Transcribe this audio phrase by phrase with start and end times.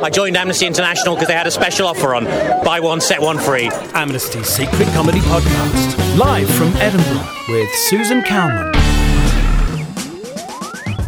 [0.00, 2.24] I joined Amnesty International because they had a special offer on
[2.64, 3.68] buy one, set one free.
[3.94, 8.72] Amnesty's Secret Comedy Podcast, live from Edinburgh with Susan Calman.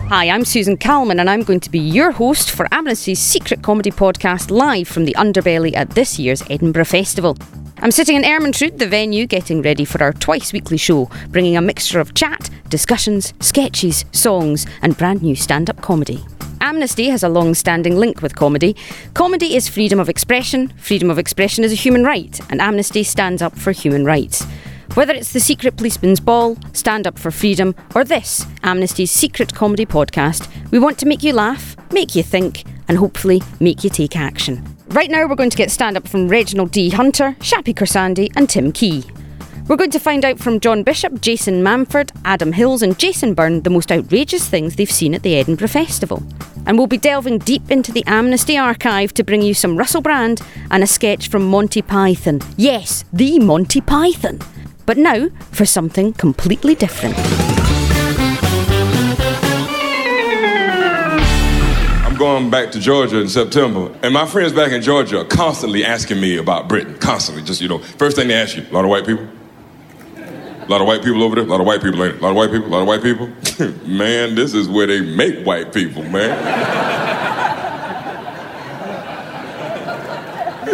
[0.08, 3.92] Hi, I'm Susan Calman, and I'm going to be your host for Amnesty's Secret Comedy
[3.92, 7.36] Podcast live from the underbelly at this year's Edinburgh Festival.
[7.78, 11.62] I'm sitting in Ermintrude, the venue, getting ready for our twice weekly show, bringing a
[11.62, 16.24] mixture of chat, discussions, sketches, songs, and brand new stand up comedy.
[16.62, 18.76] Amnesty has a long standing link with comedy.
[19.14, 23.40] Comedy is freedom of expression, freedom of expression is a human right, and Amnesty stands
[23.40, 24.44] up for human rights.
[24.94, 29.86] Whether it's the Secret Policeman's Ball, Stand Up for Freedom, or this, Amnesty's secret comedy
[29.86, 34.16] podcast, we want to make you laugh, make you think, and hopefully make you take
[34.16, 34.62] action.
[34.88, 36.90] Right now, we're going to get stand up from Reginald D.
[36.90, 39.04] Hunter, Shappi Khorsandi, and Tim Key.
[39.68, 43.62] We're going to find out from John Bishop, Jason Manford, Adam Hills, and Jason Byrne
[43.62, 46.22] the most outrageous things they've seen at the Edinburgh Festival.
[46.66, 50.40] And we'll be delving deep into the Amnesty archive to bring you some Russell Brand
[50.70, 52.40] and a sketch from Monty Python.
[52.56, 54.40] Yes, the Monty Python.
[54.86, 57.14] But now for something completely different.
[62.04, 65.84] I'm going back to Georgia in September, and my friends back in Georgia are constantly
[65.84, 66.98] asking me about Britain.
[66.98, 69.28] Constantly, just you know, first thing they ask you, a lot of white people.
[70.70, 71.42] A lot of white people over there.
[71.42, 72.00] A lot of white people.
[72.00, 72.68] A lot of white people.
[72.68, 73.26] A lot of white people.
[73.88, 76.30] man, this is where they make white people, man.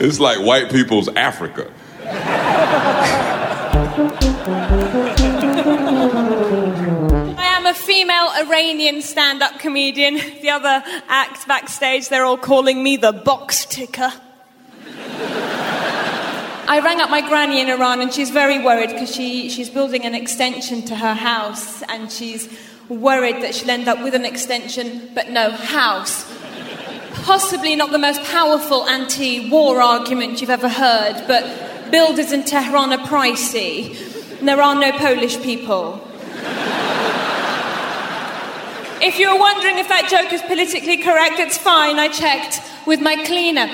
[0.00, 1.70] it's like white people's Africa.
[7.38, 10.18] I am a female Iranian stand up comedian.
[10.42, 14.12] The other act backstage, they're all calling me the box ticker.
[16.70, 20.04] I rang up my granny in Iran and she's very worried because she, she's building
[20.04, 22.48] an extension to her house and she's
[22.88, 26.24] worried that she'll end up with an extension but no house.
[27.24, 32.92] Possibly not the most powerful anti war argument you've ever heard, but builders in Tehran
[32.92, 34.38] are pricey.
[34.38, 36.00] And there are no Polish people.
[39.02, 41.98] If you're wondering if that joke is politically correct, it's fine.
[41.98, 43.68] I checked with my cleaner.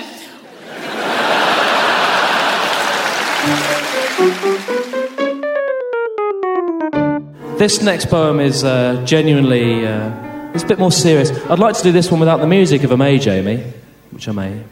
[7.58, 11.30] This next poem is uh, genuinely uh, it's a bit more serious.
[11.50, 13.62] I'd like to do this one without the music if I may, Jamie,
[14.10, 14.62] which I may.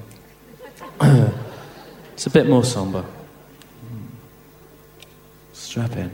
[2.15, 3.05] it's a bit more somber.
[5.53, 6.11] Strap in.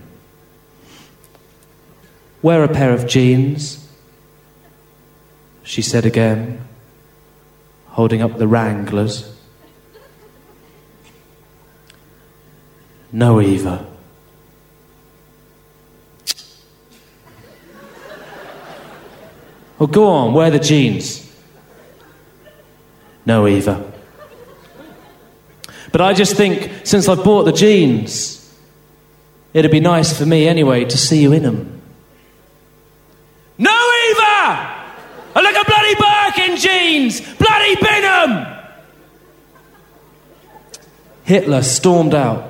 [2.43, 3.89] Wear a pair of jeans,
[5.63, 6.67] she said again,
[7.91, 9.40] holding up the Wranglers.
[13.13, 13.87] No, Eva.
[19.81, 21.27] Oh, go on, wear the jeans.
[23.25, 23.91] No, Eva.
[25.91, 28.55] But I just think, since I've bought the jeans,
[29.55, 31.81] it'd be nice for me anyway to see you in them.
[33.59, 34.77] No, Eva!
[35.35, 37.21] I look a bloody Birkin jeans!
[37.37, 38.47] Bloody bin 'em!
[41.25, 42.50] Hitler stormed out.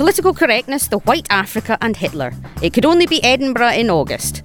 [0.00, 2.32] Political correctness, the White Africa, and Hitler.
[2.62, 4.40] It could only be Edinburgh in August.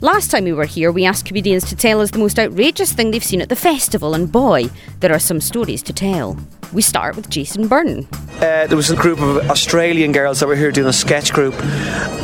[0.00, 3.12] Last time we were here, we asked comedians to tell us the most outrageous thing
[3.12, 4.68] they've seen at the festival, and boy,
[4.98, 6.36] there are some stories to tell.
[6.72, 8.08] We start with Jason Byrne.
[8.38, 11.54] Uh, there was a group of Australian girls that were here doing a sketch group,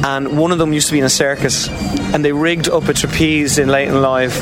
[0.04, 1.68] and one of them used to be in a circus,
[2.12, 4.34] and they rigged up a trapeze in Late 'n' Live.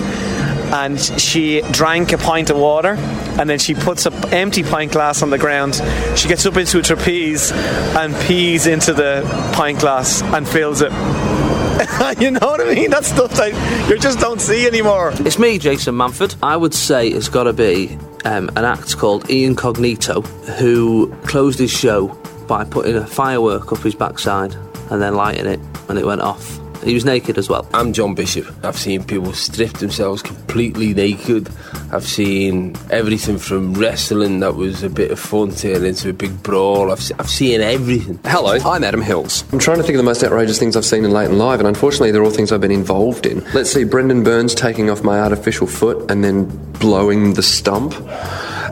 [0.73, 2.95] And she drank a pint of water,
[3.39, 5.83] and then she puts an empty pint glass on the ground.
[6.17, 9.23] She gets up into a trapeze and pees into the
[9.55, 10.93] pint glass and fills it.
[12.21, 12.91] you know what I mean?
[12.91, 15.13] That's stuff that you just don't see anymore.
[15.21, 16.37] It's me, Jason Manford.
[16.43, 20.25] I would say it's got to be um, an act called Ian Cognito,
[20.59, 22.09] who closed his show
[22.47, 24.55] by putting a firework up his backside
[24.91, 26.60] and then lighting it when it went off.
[26.85, 27.69] He was naked as well.
[27.75, 28.47] I'm John Bishop.
[28.65, 31.51] I've seen people strip themselves completely naked.
[31.93, 36.43] I've seen everything from wrestling that was a bit of fun turn into a big
[36.43, 36.91] brawl.
[36.91, 38.19] I've, se- I've seen everything.
[38.25, 39.45] Hello, I'm Adam Hills.
[39.53, 41.61] I'm trying to think of the most outrageous things I've seen in Late Leighton Live,
[41.61, 43.45] and unfortunately, they're all things I've been involved in.
[43.53, 46.47] Let's see, Brendon Burns taking off my artificial foot and then
[46.79, 47.95] blowing the stump.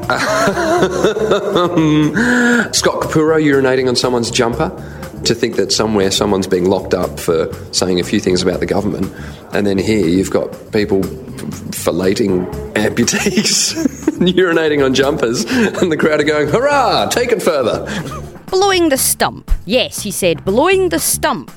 [0.78, 2.14] Um,
[2.72, 4.70] Scott Capurro urinating on someone's jumper
[5.24, 8.66] to think that somewhere someone's being locked up for saying a few things about the
[8.66, 9.12] government,
[9.52, 11.02] and then here you've got people
[11.72, 13.74] filleting amputees,
[14.34, 17.86] urinating on jumpers, and the crowd are going, hurrah, take it further.
[18.46, 19.50] Blowing the stump.
[19.66, 21.50] Yes, he said, blowing the stump.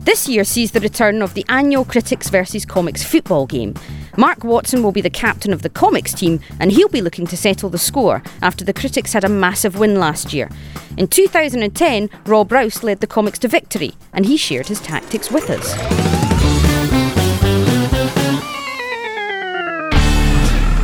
[0.00, 3.74] This year sees the return of the annual Critics versus Comics football game.
[4.16, 7.36] Mark Watson will be the captain of the comics team and he'll be looking to
[7.36, 10.48] settle the score after the critics had a massive win last year.
[10.96, 15.50] In 2010, Rob Rouse led the comics to victory and he shared his tactics with
[15.50, 15.74] us.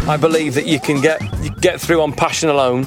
[0.07, 1.21] I believe that you can get
[1.61, 2.87] get through on passion alone,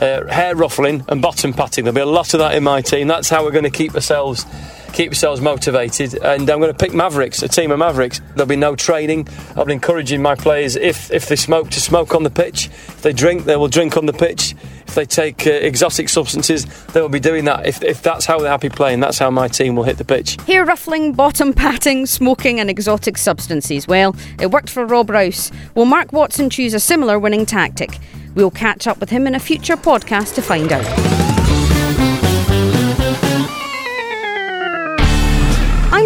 [0.00, 1.84] uh, hair ruffling and bottom patting.
[1.84, 3.08] There'll be a lot of that in my team.
[3.08, 4.44] That's how we're going to keep ourselves
[4.92, 6.14] keep yourselves motivated.
[6.14, 8.20] And I'm going to pick Mavericks, a team of Mavericks.
[8.34, 9.28] There'll be no training.
[9.56, 12.66] I'll be encouraging my players, if, if they smoke, to smoke on the pitch.
[12.66, 14.54] If they drink, they will drink on the pitch.
[14.86, 17.66] If they take uh, exotic substances, they will be doing that.
[17.66, 20.38] If, if that's how they're happy playing, that's how my team will hit the pitch.
[20.46, 23.86] Hair ruffling, bottom patting, smoking, and exotic substances.
[23.86, 25.52] Well, it worked for Rob Rouse.
[25.74, 27.98] Will Mark Watson choose a similar winning tactic?
[28.34, 31.17] We'll catch up with him in a future podcast to find out.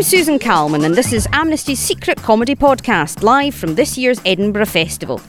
[0.02, 4.66] I'm Susan Calman, and this is Amnesty's secret comedy podcast, live from this year's Edinburgh
[4.66, 5.20] Festival.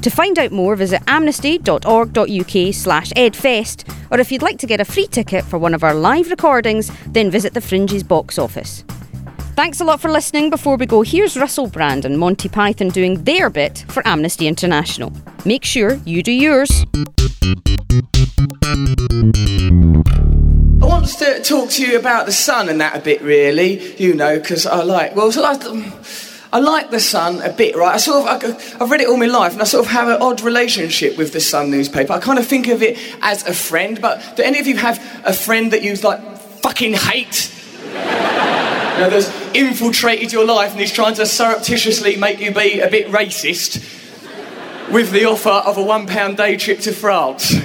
[0.00, 4.84] To find out more, visit amnesty.org.uk slash edfest, or if you'd like to get a
[4.86, 8.82] free ticket for one of our live recordings, then visit the Fringes box office.
[9.56, 10.48] Thanks a lot for listening.
[10.48, 15.12] Before we go, here's Russell Brand and Monty Python doing their bit for Amnesty International.
[15.44, 16.86] Make sure you do yours.
[20.82, 23.94] I want to talk to you about the sun and that a bit, really.
[23.96, 25.16] You know, because I like.
[25.16, 25.54] Well, so I,
[26.52, 27.94] I like the Sun a bit, right?
[27.94, 30.08] I sort of, I, I've read it all my life, and I sort of have
[30.08, 32.12] an odd relationship with the Sun newspaper.
[32.12, 34.98] I kind of think of it as a friend, but do any of you have
[35.24, 36.20] a friend that you like
[36.62, 37.50] fucking hate?
[38.94, 42.88] you know, that's infiltrated your life and he's trying to surreptitiously make you be a
[42.88, 44.03] bit racist
[44.90, 47.54] with the offer of a one pound day trip to France.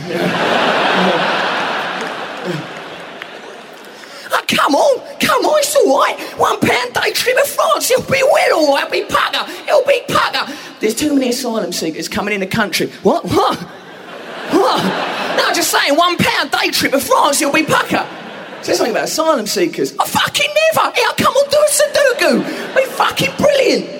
[4.31, 6.15] Ah, come on, come on, it's all right.
[6.37, 9.85] One pound day trip to France, it'll be well all right, it'll be pugger, it'll
[9.85, 10.79] be pugger.
[10.79, 12.87] There's too many asylum seekers coming in the country.
[13.01, 13.25] What?
[13.25, 13.57] What?
[14.51, 14.83] What?
[15.37, 18.07] No, just saying, one pound day trip to France, it'll be pucker.
[18.61, 19.95] Say something about asylum seekers.
[19.97, 20.91] I fucking never.
[20.95, 22.75] Here, come on, do a Sudoku.
[22.75, 23.98] Be fucking brilliant.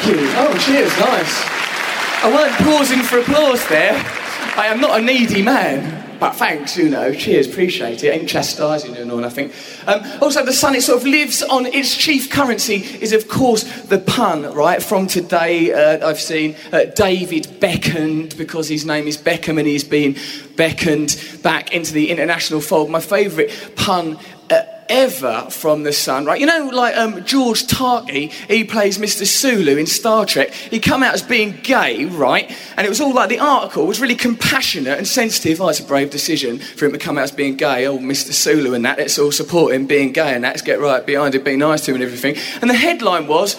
[0.00, 0.28] Thank you.
[0.36, 1.42] Oh, cheers, nice.
[2.22, 3.94] I weren't pausing for applause there.
[4.56, 6.18] I am not a needy man.
[6.20, 8.08] But thanks, you know, cheers, appreciate it.
[8.08, 9.50] Ain't chastising you and nothing.
[9.88, 13.64] Um, also, the sun, it sort of lives on its chief currency is, of course,
[13.86, 14.80] the pun, right?
[14.80, 19.84] From today, uh, I've seen uh, David beckoned because his name is Beckham and he's
[19.84, 20.16] been
[20.54, 22.88] beckoned back into the international fold.
[22.90, 24.18] My favourite pun
[24.88, 26.40] ever from the sun, right?
[26.40, 29.26] You know, like um, George Takei, he plays Mr.
[29.26, 30.52] Sulu in Star Trek.
[30.52, 32.50] He come out as being gay, right?
[32.76, 35.60] And it was all like the article was really compassionate and sensitive.
[35.60, 37.86] Oh, it's a brave decision for him to come out as being gay.
[37.86, 38.32] Oh, Mr.
[38.32, 38.98] Sulu and that.
[38.98, 41.92] Let's all support him being gay and let's get right behind it, be nice to
[41.92, 42.36] him and everything.
[42.60, 43.56] And the headline was,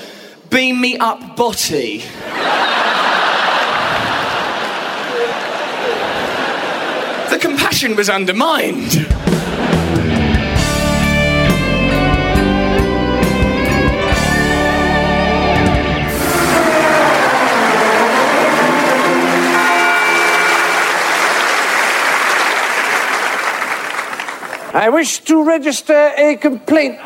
[0.49, 1.99] "Beam me up, botty."
[7.29, 9.38] the compassion was undermined.
[24.79, 27.01] I wish to register a complaint.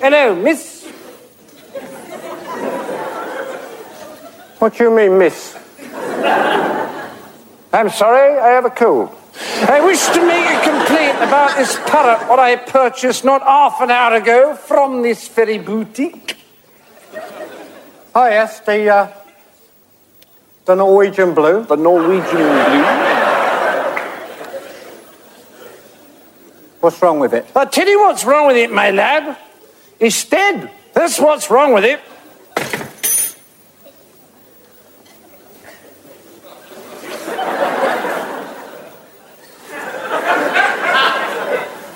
[0.00, 0.86] Hello, miss.
[4.58, 5.54] What do you mean, miss?
[7.74, 9.10] I'm sorry, I have a cold.
[9.68, 13.90] I wish to make a complaint about this parrot what I purchased not half an
[13.90, 16.38] hour ago from this very boutique.
[18.14, 19.12] Oh, yes, the, uh,
[20.64, 21.64] the Norwegian blue.
[21.64, 22.84] The Norwegian blue.
[26.80, 27.46] What's wrong with it?
[27.56, 29.38] I'll tell you what's wrong with it, my lad.
[29.98, 30.70] It's dead.
[30.92, 32.00] That's what's wrong with it.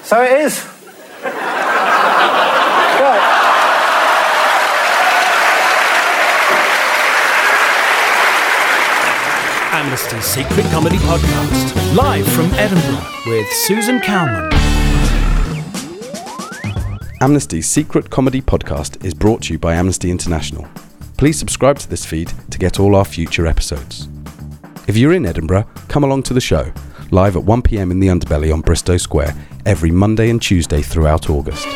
[0.04, 0.77] so it is.
[10.08, 14.50] Amnesty's Secret Comedy Podcast, live from Edinburgh with Susan Calman.
[17.20, 20.66] Amnesty's Secret Comedy Podcast is brought to you by Amnesty International.
[21.18, 24.08] Please subscribe to this feed to get all our future episodes.
[24.86, 26.72] If you're in Edinburgh, come along to the show,
[27.10, 29.34] live at 1pm in the Underbelly on Bristo Square,
[29.66, 31.66] every Monday and Tuesday throughout August.